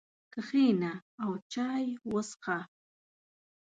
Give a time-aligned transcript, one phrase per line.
[0.33, 2.59] کښېنه او چای وڅښه.